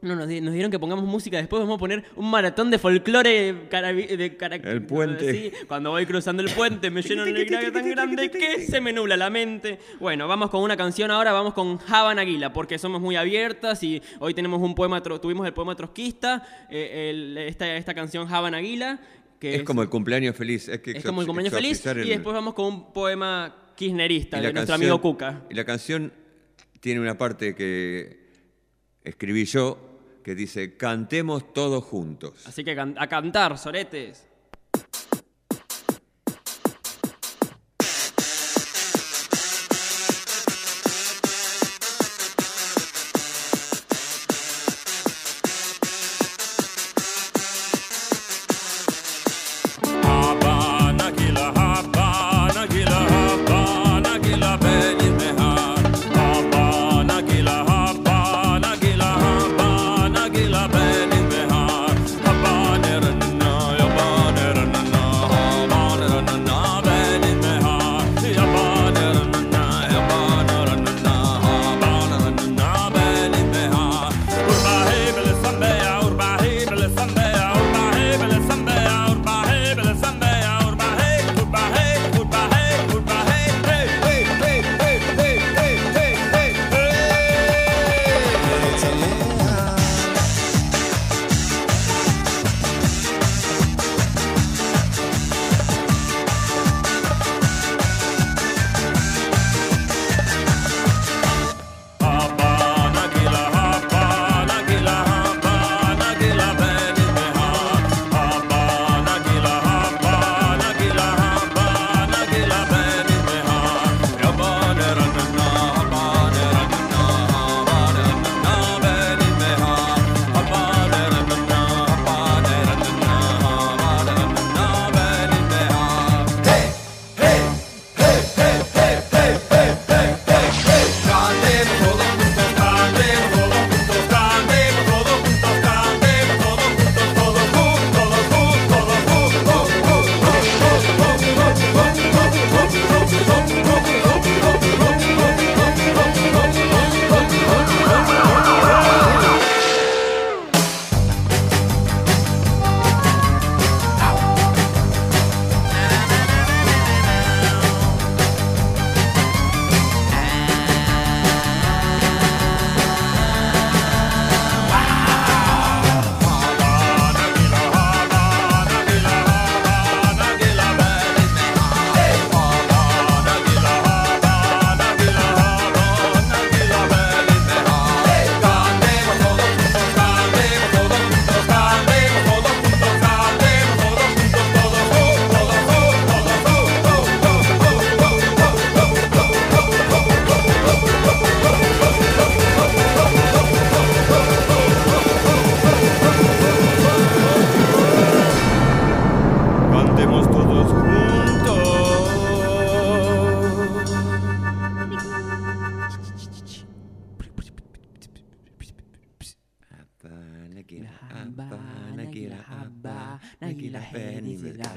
No, 0.00 0.14
nos, 0.14 0.28
di- 0.28 0.40
nos 0.40 0.52
dieron 0.54 0.70
que 0.70 0.78
pongamos 0.78 1.04
música. 1.04 1.38
Después 1.38 1.58
vamos 1.60 1.74
a 1.76 1.78
poner 1.78 2.04
un 2.14 2.30
maratón 2.30 2.70
de 2.70 2.78
folclore 2.78 3.52
de 3.52 4.36
cara- 4.38 4.54
El 4.56 4.82
puente. 4.82 5.32
Sí, 5.32 5.52
cuando 5.66 5.90
voy 5.90 6.06
cruzando 6.06 6.40
el 6.42 6.50
puente 6.50 6.88
me 6.90 7.02
lleno 7.02 7.24
de 7.24 7.44
gracia 7.44 7.72
tan 7.72 7.90
grande 7.90 8.30
que 8.30 8.64
se 8.64 8.80
me 8.80 8.92
nubla 8.92 9.16
la 9.16 9.28
mente. 9.28 9.78
Bueno, 9.98 10.28
vamos 10.28 10.50
con 10.50 10.62
una 10.62 10.76
canción 10.76 11.10
ahora. 11.10 11.32
Vamos 11.32 11.52
con 11.52 11.78
Javan 11.78 12.20
Aguila, 12.20 12.52
porque 12.52 12.78
somos 12.78 13.00
muy 13.00 13.16
abiertas 13.16 13.82
y 13.82 14.00
hoy 14.20 14.34
tenemos 14.34 14.62
un 14.62 14.74
poema, 14.76 15.02
tuvimos 15.02 15.44
el 15.46 15.52
poema 15.52 15.74
trotskista, 15.74 16.66
eh, 16.70 17.10
el- 17.10 17.36
esta, 17.38 17.76
esta 17.76 17.92
canción 17.92 18.28
Javan 18.28 18.54
Aguila. 18.54 19.00
Que 19.40 19.56
Es 19.56 19.62
como 19.64 19.82
el 19.82 19.88
cumpleaños 19.88 20.36
feliz. 20.36 20.68
Es, 20.68 20.80
que 20.80 20.92
es 20.92 21.04
como 21.04 21.22
el 21.22 21.26
cumpleaños 21.26 21.54
feliz 21.54 21.84
y 22.04 22.08
después 22.08 22.34
vamos 22.34 22.54
con 22.54 22.66
un 22.66 22.92
poema 22.92 23.54
kirchnerista 23.76 24.36
de 24.36 24.52
nuestro 24.52 24.74
canción- 24.74 24.80
amigo 24.92 25.00
Cuca. 25.00 25.42
Y 25.50 25.54
la 25.54 25.64
canción 25.64 26.12
tiene 26.80 27.00
una 27.00 27.18
parte 27.18 27.54
que 27.56 28.28
escribí 29.04 29.44
yo 29.44 29.87
que 30.28 30.34
dice, 30.34 30.76
cantemos 30.76 31.54
todos 31.54 31.82
juntos. 31.82 32.46
Así 32.46 32.62
que 32.62 32.78
a 32.78 33.06
cantar, 33.08 33.56
soretes. 33.56 34.27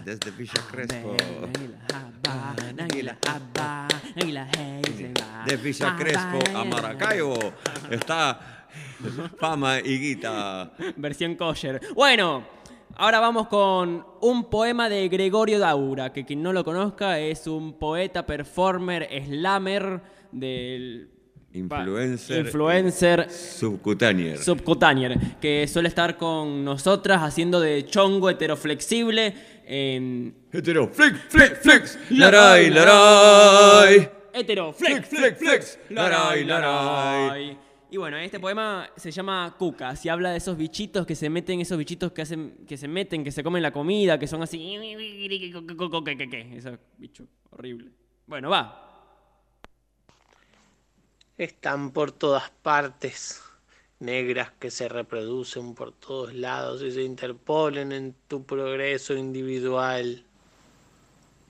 Desde 0.06 0.32
Villa 0.32 0.62
Crespo. 0.70 1.16
De 5.46 5.58
Villa 5.58 5.96
Crespo 5.98 6.40
a 6.58 6.66
Maracaibo 6.66 7.38
está 7.90 8.68
fama 9.40 9.80
y 9.80 10.00
guita. 10.00 10.72
Versión 10.96 11.36
kosher. 11.36 11.82
Bueno, 11.94 12.44
ahora 12.96 13.20
vamos 13.20 13.48
con 13.48 14.06
un 14.22 14.50
poema 14.50 14.90
de 14.90 15.08
Gregorio 15.10 15.60
Daura, 15.60 16.12
que 16.12 16.26
quien 16.26 16.42
no 16.42 16.54
lo 16.54 16.64
conozca 16.64 17.20
es 17.20 17.48
un 17.48 17.78
poeta, 17.78 18.26
performer, 18.26 19.08
slammer 19.26 20.02
del... 20.32 21.10
Influencer. 21.54 22.46
Influencer 22.46 23.30
Subcutáneo. 23.30 24.38
subcutáneo, 24.38 25.10
que 25.42 25.68
suele 25.68 25.90
estar 25.90 26.16
con 26.16 26.64
nosotras 26.64 27.22
haciendo 27.24 27.60
de 27.60 27.86
chongo 27.86 28.30
heteroflexible 28.30 29.36
en... 29.65 30.36
Hetero. 30.52 30.88
Flick, 30.88 31.15
flick, 31.30 31.56
flex. 31.62 32.00
Laray, 32.10 32.69
laray. 32.69 34.10
Heteroflex, 34.34 35.08
Flick, 35.08 35.36
flex. 35.38 35.80
Laray, 35.89 36.45
laray. 36.45 37.58
Y 37.89 37.97
bueno, 37.97 38.17
este 38.17 38.39
poema 38.39 38.89
se 38.95 39.12
llama 39.12 39.54
Cuca. 39.58 39.95
Si 39.97 40.08
habla 40.08 40.32
de 40.32 40.38
esos 40.38 40.56
bichitos 40.56 41.06
que 41.06 41.15
se 41.15 41.30
meten, 41.30 41.60
esos 41.60 41.78
bichitos 41.78 42.13
que 42.13 42.21
hacen, 42.21 42.65
que 42.65 42.78
se 42.78 42.88
meten, 42.88 43.24
que 43.24 43.34
se 43.34 43.43
comen 43.43 43.62
la 43.62 43.71
comida, 43.71 44.17
que 44.17 44.28
son 44.28 44.41
así. 44.41 44.78
Esos 46.56 46.80
bichos 46.97 47.28
horrible. 47.50 47.91
Bueno, 48.28 48.50
va. 48.50 48.88
Están 51.38 51.91
por 51.91 52.13
todas 52.13 52.50
partes, 52.50 53.43
negras 54.02 54.52
que 54.60 54.72
se 54.72 54.90
reproducen 54.90 55.76
por 55.76 55.94
todos 55.94 56.34
lados 56.34 56.82
y 56.82 56.92
se 56.92 57.04
interponen 57.04 57.92
en 57.92 58.16
tu 58.28 58.44
progreso 58.44 59.14
individual. 59.14 60.26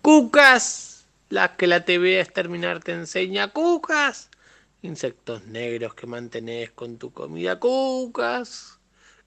Cucas, 0.01 1.07
las 1.29 1.51
que 1.51 1.67
la 1.67 1.85
TV 1.85 2.17
a 2.17 2.21
exterminar 2.21 2.83
te 2.83 2.91
enseña, 2.91 3.53
cucas. 3.53 4.29
Insectos 4.81 5.45
negros 5.45 5.93
que 5.93 6.07
mantenés 6.07 6.71
con 6.71 6.97
tu 6.97 7.11
comida, 7.11 7.59
cucas. 7.59 8.79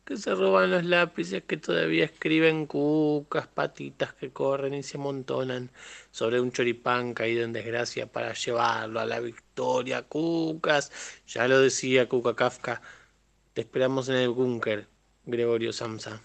Que 0.05 0.19
se 0.19 0.35
roban 0.35 0.71
los 0.71 0.85
lápices 0.85 1.45
que 1.45 1.57
todavía 1.57 2.05
escriben 2.05 2.67
cucas, 2.67 3.47
patitas 3.47 4.13
que 4.13 4.31
corren 4.31 4.75
y 4.75 4.83
se 4.83 4.99
amontonan 4.99 5.71
sobre 6.11 6.41
un 6.41 6.53
choripán 6.53 7.15
caído 7.15 7.43
en 7.43 7.55
desgracia 7.55 8.07
para 8.07 8.35
llevarlo 8.35 9.01
a 9.01 9.07
la 9.07 9.21
victoria, 9.21 10.03
cucas. 10.03 10.93
Ya 11.27 11.49
lo 11.49 11.59
decía 11.61 12.07
Cuca 12.07 12.35
Kafka. 12.35 12.83
Te 13.55 13.61
esperamos 13.61 14.09
en 14.09 14.17
el 14.17 14.31
búnker, 14.31 14.89
Gregorio 15.27 15.73
Samsa. 15.73 16.21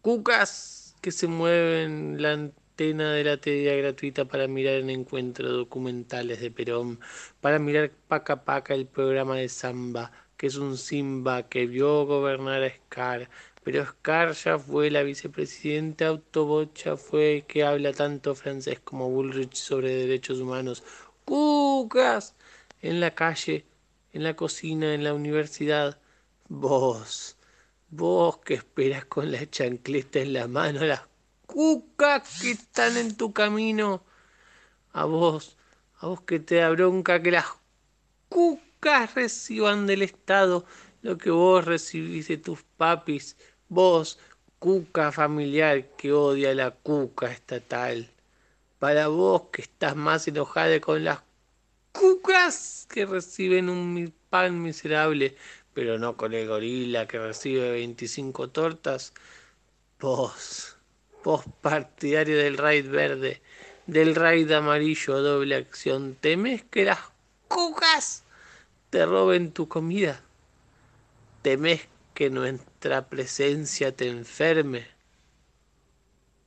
Cucas 0.00 0.94
que 1.00 1.10
se 1.10 1.26
mueven 1.26 2.22
la 2.22 2.34
antena 2.34 3.14
de 3.14 3.24
la 3.24 3.38
TV 3.38 3.76
gratuita 3.78 4.26
para 4.26 4.46
mirar 4.46 4.74
en 4.74 4.90
encuentro 4.90 5.50
documentales 5.50 6.40
de 6.40 6.52
Perón, 6.52 7.00
para 7.40 7.58
mirar 7.58 7.90
Paca 8.06 8.44
Paca 8.44 8.74
el 8.74 8.86
programa 8.86 9.34
de 9.38 9.48
Samba, 9.48 10.12
que 10.36 10.46
es 10.46 10.54
un 10.54 10.78
Simba 10.78 11.48
que 11.48 11.66
vio 11.66 12.06
gobernar 12.06 12.62
a 12.62 12.70
Scar, 12.70 13.28
Pero 13.64 13.82
Oscar 13.82 14.32
ya 14.34 14.56
fue 14.56 14.88
la 14.88 15.02
vicepresidenta 15.02 16.06
Autobot, 16.06 16.72
ya 16.76 16.96
fue 16.96 17.44
que 17.48 17.64
habla 17.64 17.92
tanto 17.92 18.36
francés 18.36 18.78
como 18.78 19.10
Bullrich 19.10 19.56
sobre 19.56 19.96
derechos 19.96 20.38
humanos. 20.38 20.84
¡Cucas! 21.24 22.36
En 22.82 23.00
la 23.00 23.16
calle, 23.16 23.64
en 24.12 24.22
la 24.22 24.36
cocina, 24.36 24.94
en 24.94 25.02
la 25.02 25.12
universidad. 25.12 25.98
Vos, 26.52 27.36
vos 27.90 28.38
que 28.38 28.54
esperas 28.54 29.04
con 29.04 29.30
la 29.30 29.48
chancleta 29.48 30.18
en 30.18 30.32
la 30.32 30.48
mano 30.48 30.84
las 30.84 31.02
cucas 31.46 32.40
que 32.42 32.50
están 32.50 32.96
en 32.96 33.16
tu 33.16 33.32
camino. 33.32 34.02
A 34.92 35.04
vos, 35.04 35.56
a 36.00 36.08
vos 36.08 36.22
que 36.22 36.40
te 36.40 36.56
da 36.56 36.70
bronca 36.70 37.22
que 37.22 37.30
las 37.30 37.46
cucas 38.28 39.14
reciban 39.14 39.86
del 39.86 40.02
Estado 40.02 40.64
lo 41.02 41.18
que 41.18 41.30
vos 41.30 41.64
recibís 41.64 42.26
de 42.26 42.38
tus 42.38 42.64
papis. 42.76 43.36
Vos, 43.68 44.18
cuca 44.58 45.12
familiar 45.12 45.86
que 45.96 46.12
odia 46.12 46.52
la 46.52 46.72
cuca 46.72 47.30
estatal. 47.30 48.10
Para 48.80 49.06
vos 49.06 49.42
que 49.52 49.62
estás 49.62 49.94
más 49.94 50.26
enojada 50.26 50.80
con 50.80 51.04
las 51.04 51.20
cucas 51.92 52.88
que 52.90 53.06
reciben 53.06 53.68
un 53.68 54.12
pan 54.30 54.60
miserable, 54.62 55.36
pero 55.80 55.98
no 55.98 56.14
con 56.14 56.34
el 56.34 56.46
gorila 56.46 57.08
que 57.08 57.18
recibe 57.18 57.70
25 57.70 58.50
tortas. 58.50 59.14
Vos, 59.98 60.76
vos 61.24 61.42
partidario 61.62 62.36
del 62.36 62.58
raid 62.58 62.90
verde, 62.90 63.40
del 63.86 64.14
raid 64.14 64.52
amarillo 64.52 65.22
doble 65.22 65.54
acción, 65.54 66.16
¿temes 66.20 66.64
que 66.64 66.84
las 66.84 66.98
cucas 67.48 68.24
te 68.90 69.06
roben 69.06 69.52
tu 69.52 69.68
comida? 69.68 70.20
¿Temes 71.40 71.88
que 72.12 72.28
nuestra 72.28 73.08
presencia 73.08 73.96
te 73.96 74.06
enferme? 74.06 74.86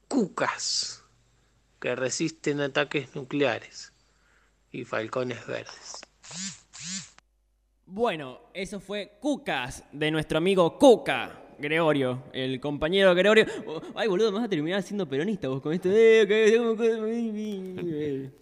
Cucas 0.10 1.04
que 1.80 1.96
resisten 1.96 2.62
ataques 2.62 3.16
nucleares 3.16 3.94
y 4.72 4.86
falcones 4.86 5.44
verdes. 5.48 6.02
Bueno, 7.86 8.40
eso 8.54 8.80
fue 8.80 9.18
Cucas 9.20 9.84
de 9.92 10.10
nuestro 10.12 10.38
amigo 10.38 10.78
Cuca. 10.78 11.40
Gregorio, 11.60 12.24
el 12.34 12.60
compañero 12.60 13.14
Gregorio. 13.14 13.46
Oh, 13.68 13.80
Ay, 13.96 14.08
boludo, 14.08 14.32
me 14.32 14.38
vas 14.40 14.46
a 14.48 14.50
terminar 14.50 14.82
siendo 14.82 15.08
peronista 15.08 15.48
vos 15.48 15.62
con 15.62 15.72
esto. 15.74 15.88
Eh, 15.92 16.72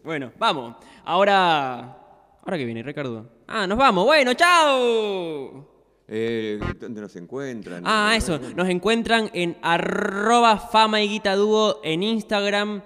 Bueno, 0.04 0.32
vamos. 0.40 0.76
Ahora. 1.04 1.98
¿Ahora 2.44 2.58
qué 2.58 2.66
viene, 2.66 2.82
Ricardo? 2.82 3.28
Ah, 3.48 3.68
nos 3.68 3.78
vamos. 3.78 4.06
Bueno, 4.06 4.34
chao. 4.34 5.68
Eh, 6.08 6.60
¿Dónde 6.80 7.02
nos 7.02 7.16
encuentran? 7.16 7.84
Ah, 7.86 8.14
eso. 8.16 8.40
Nos 8.56 8.70
encuentran 8.70 9.30
en 9.34 9.58
arroba 9.62 10.58
fama 10.58 11.02
y 11.02 11.10
guita 11.10 11.36
dúo 11.36 11.80
en 11.84 12.02
Instagram. 12.04 12.82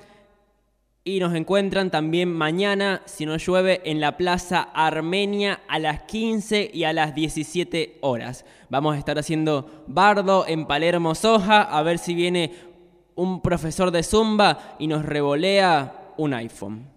Y 1.08 1.20
nos 1.20 1.36
encuentran 1.36 1.92
también 1.92 2.34
mañana, 2.34 3.04
si 3.06 3.28
no 3.28 3.38
llueve, 3.38 3.80
en 3.86 4.00
la 4.00 4.18
Plaza 4.18 4.64
Armenia 4.74 5.62
a 5.68 5.78
las 5.78 6.02
15 6.02 6.72
y 6.74 6.84
a 6.84 6.94
las 6.94 7.14
17 7.14 8.00
horas. 8.02 8.44
Vamos 8.72 8.96
a 8.96 8.98
estar 8.98 9.20
haciendo 9.20 9.86
bardo 9.86 10.48
en 10.48 10.66
Palermo 10.66 11.14
Soja, 11.14 11.62
a 11.62 11.84
ver 11.84 12.00
si 12.00 12.16
viene 12.16 12.54
un 13.14 13.44
profesor 13.44 13.92
de 13.92 14.02
Zumba 14.02 14.78
y 14.80 14.88
nos 14.88 15.06
revolea 15.06 16.14
un 16.18 16.34
iPhone. 16.34 16.88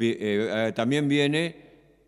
Eh, 0.00 0.16
eh, 0.20 0.72
también 0.74 1.06
viene 1.06 1.54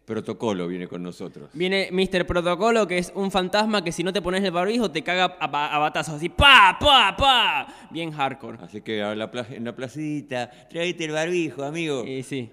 Protocolo, 0.04 0.68
viene 0.68 0.86
con 0.86 1.02
nosotros. 1.02 1.48
Viene 1.54 1.88
Mr. 1.90 2.26
Protocolo, 2.26 2.86
que 2.86 2.98
es 2.98 3.10
un 3.14 3.30
fantasma 3.30 3.82
que 3.82 3.90
si 3.90 4.02
no 4.04 4.12
te 4.12 4.20
pones 4.20 4.44
el 4.44 4.50
barbijo 4.50 4.90
te 4.90 5.02
caga 5.02 5.36
a, 5.40 5.46
ba- 5.46 5.74
a 5.74 5.78
batazos, 5.78 6.16
así 6.16 6.28
pa, 6.28 6.76
pa, 6.78 7.14
pa. 7.16 7.66
Bien 7.90 8.12
hardcore. 8.12 8.58
Así 8.62 8.82
que 8.82 9.02
a 9.02 9.14
la 9.14 9.30
pla- 9.30 9.46
en 9.50 9.64
la 9.64 9.74
placita, 9.74 10.50
tráete 10.68 11.06
el 11.06 11.12
barbijo, 11.12 11.62
amigo. 11.64 12.04
Y 12.04 12.22
sí. 12.22 12.50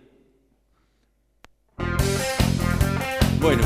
Bueno, 3.42 3.64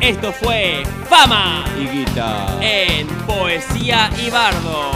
Esto 0.00 0.30
fue 0.32 0.82
Fama 1.08 1.64
Higuita, 1.78 2.58
en 2.62 3.06
Poesía 3.26 4.10
y 4.24 4.30
Bardo. 4.30 4.90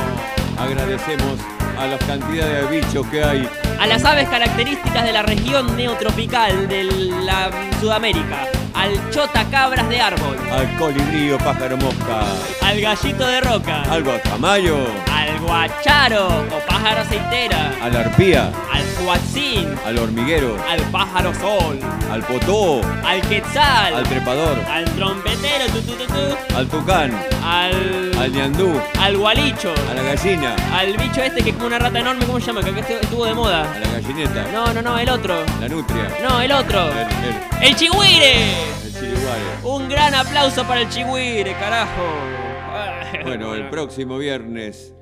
agradecemos 0.58 1.38
a 1.78 1.86
la 1.86 1.98
cantidad 1.98 2.46
de 2.46 2.66
bichos 2.80 3.06
que 3.08 3.22
hay. 3.22 3.48
A 3.80 3.86
las 3.86 4.04
aves 4.04 4.28
características 4.28 5.04
de 5.04 5.12
la 5.12 5.22
región 5.22 5.76
neotropical 5.76 6.68
de 6.68 6.84
la 6.84 7.50
Sudamérica. 7.80 8.46
Al 8.74 9.10
chota 9.10 9.44
cabras 9.50 9.88
de 9.88 10.00
árbol. 10.00 10.36
Al 10.50 10.76
colibrío, 10.76 11.38
pájaro 11.38 11.76
mosca, 11.76 12.24
Al 12.62 12.80
gallito 12.80 13.26
de 13.26 13.40
roca. 13.40 13.82
al 13.82 14.02
guacamayo, 14.02 14.78
Al 15.12 15.38
guacharo 15.44 16.26
o 16.28 16.58
pájaro 16.66 17.00
aceitera. 17.02 17.72
a 17.82 17.88
la 17.88 18.00
arpía, 18.00 18.50
Al 18.72 18.82
cuatzín. 19.04 19.74
al 19.86 19.98
hormiguero, 19.98 20.56
Al 20.68 20.80
pájaro 20.90 21.34
sol. 21.34 21.78
al 22.10 22.22
potó, 22.22 22.80
Al 23.06 23.20
quetzal. 23.22 23.94
al 23.94 24.04
trepador, 24.04 24.58
Al 24.70 24.84
trompetero. 24.96 25.66
tu, 25.72 25.80
tu, 25.82 25.92
tu, 25.92 26.06
tu. 26.06 26.56
al 26.56 26.66
tucán, 26.68 27.12
Al. 27.44 28.12
al 28.18 28.32
ñandú, 28.32 28.80
Al 29.00 29.16
gualicho. 29.16 29.72
a 29.90 29.94
la 29.94 30.02
gallina, 30.02 30.56
Al 30.76 30.96
bicho 30.96 31.20
este 31.22 31.42
que 31.42 31.50
es 31.50 31.56
como 31.56 31.66
una 31.68 31.78
rata 31.78 31.98
enorme, 31.98 32.24
¿cómo 32.26 32.40
se 32.40 32.46
llama? 32.46 32.62
Que 32.62 32.70
estuvo 32.80 33.24
de 33.26 33.34
moda. 33.34 33.62
a 33.72 33.78
la 33.78 33.88
gallineta, 33.92 34.46
No, 34.52 34.72
no, 34.72 34.82
no, 34.82 34.98
el 34.98 35.08
otro. 35.10 35.36
la 35.60 35.68
nutria, 35.68 36.08
No, 36.28 36.40
el 36.40 36.52
otro. 36.52 36.88
el, 36.90 36.98
el, 37.62 37.68
¡El 37.68 37.76
chigüire! 37.76 38.52
el 38.84 38.92
chiriguare. 38.92 39.42
Un 39.64 39.88
gran 39.88 40.14
aplauso 40.14 40.64
para 40.64 40.80
el 40.80 40.88
chigüire, 40.88 41.52
carajo. 41.54 42.02
Bueno, 43.22 43.54
el 43.54 43.68
próximo 43.70 44.18
viernes 44.18 44.92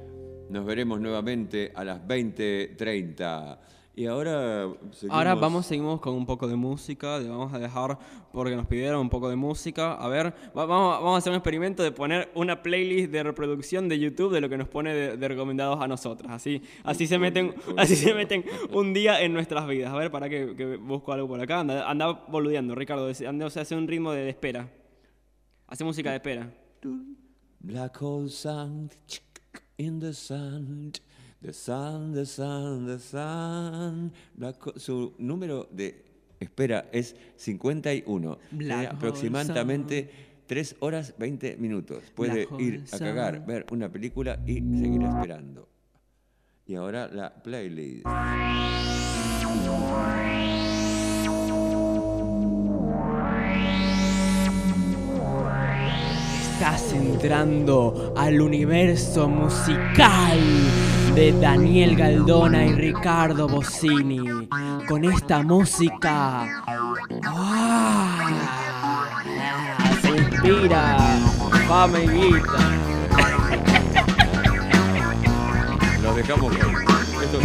nos 0.52 0.64
veremos 0.66 1.00
nuevamente 1.00 1.72
a 1.74 1.82
las 1.84 2.00
20.30. 2.06 3.58
Y 3.94 4.06
ahora 4.06 4.68
seguimos... 4.92 5.16
Ahora 5.18 5.34
vamos, 5.34 5.66
seguimos 5.66 6.00
con 6.00 6.14
un 6.14 6.24
poco 6.24 6.48
de 6.48 6.56
música. 6.56 7.18
Vamos 7.18 7.52
a 7.52 7.58
dejar, 7.58 7.98
porque 8.32 8.56
nos 8.56 8.66
pidieron 8.66 9.00
un 9.02 9.10
poco 9.10 9.28
de 9.28 9.36
música. 9.36 9.92
A 9.94 10.08
ver, 10.08 10.32
va- 10.56 10.64
vamos, 10.64 10.94
vamos 10.96 11.14
a 11.14 11.18
hacer 11.18 11.30
un 11.30 11.36
experimento 11.36 11.82
de 11.82 11.92
poner 11.92 12.30
una 12.34 12.62
playlist 12.62 13.10
de 13.12 13.22
reproducción 13.22 13.90
de 13.90 13.98
YouTube 13.98 14.32
de 14.32 14.40
lo 14.40 14.48
que 14.48 14.56
nos 14.56 14.66
pone 14.68 14.94
de, 14.94 15.16
de 15.18 15.28
recomendados 15.28 15.78
a 15.82 15.86
nosotros. 15.88 16.30
Así, 16.32 16.62
así, 16.84 17.06
se 17.06 17.18
meten, 17.18 17.54
así 17.76 17.94
se 17.96 18.14
meten 18.14 18.44
un 18.72 18.94
día 18.94 19.20
en 19.20 19.34
nuestras 19.34 19.66
vidas. 19.68 19.92
A 19.92 19.96
ver, 19.98 20.10
para 20.10 20.26
que, 20.30 20.54
que 20.56 20.76
busco 20.76 21.12
algo 21.12 21.28
por 21.28 21.38
acá. 21.40 21.60
Anda, 21.60 21.88
anda 21.90 22.12
boludeando, 22.28 22.74
Ricardo. 22.74 23.10
Anda, 23.28 23.44
o 23.46 23.50
sea, 23.50 23.60
hace 23.62 23.74
un 23.76 23.86
ritmo 23.86 24.12
de, 24.12 24.22
de 24.22 24.30
espera. 24.30 24.70
Hace 25.66 25.84
música 25.84 26.08
de 26.10 26.16
espera. 26.16 26.50
Black 27.60 28.00
hole 28.02 28.28
sun 28.30 28.90
in 29.82 29.98
the 29.98 30.12
sun, 30.12 30.92
the 31.40 31.52
sun, 31.52 32.12
the 32.12 32.24
sun, 32.24 32.86
the 32.86 32.98
sun. 32.98 34.12
Black 34.34 34.56
su 34.76 35.14
número 35.18 35.68
de 35.70 36.04
espera 36.38 36.88
es 36.92 37.16
51. 37.36 38.38
Black 38.52 38.78
hole 38.78 38.86
aproximadamente 38.86 40.10
3 40.46 40.76
horas 40.80 41.14
20 41.18 41.56
minutos. 41.56 42.04
Puede 42.14 42.46
Black 42.46 42.60
ir 42.60 42.84
a 42.92 42.98
cagar, 42.98 43.36
sun. 43.36 43.46
ver 43.46 43.66
una 43.70 43.90
película 43.90 44.38
y 44.46 44.54
seguir 44.54 45.02
esperando. 45.02 45.68
Y 46.66 46.76
ahora 46.76 47.08
la 47.08 47.34
playlist. 47.42 48.06
Entrando 56.92 58.12
al 58.16 58.40
universo 58.40 59.28
musical 59.28 60.38
de 61.14 61.32
Daniel 61.40 61.96
Galdona 61.96 62.64
y 62.64 62.72
Ricardo 62.72 63.48
Bossini. 63.48 64.48
Con 64.86 65.04
esta 65.04 65.42
música. 65.42 66.62
¡ah! 67.24 68.28
Se 70.02 70.08
inspira 70.08 70.96
fama 71.68 72.00
y. 72.00 72.32
Los 76.02 76.16
dejamos 76.16 76.56
con 76.56 77.22
estos 77.22 77.44